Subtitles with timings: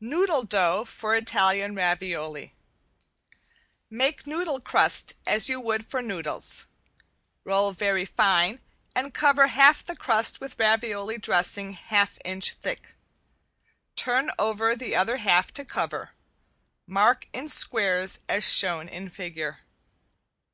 [0.00, 2.54] ~NOODLE DOUGH FOR ITALIAN RAVIOLI~
[3.90, 6.64] Make noodle crust as you would for noodles.
[7.44, 8.60] Roll very fine
[8.94, 12.94] and cover half the crust with ravioli dressing half inch thick.
[13.94, 16.12] Turn over the other half to cover.
[16.86, 19.58] Mark in squares as shown in figure.